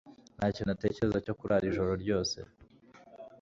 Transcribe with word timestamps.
Nta 0.37 0.45
kintu 0.55 0.71
atekereza 0.73 1.23
cyo 1.25 1.33
kurara 1.39 1.65
ijoro 1.71 1.91
ryose 2.03 2.37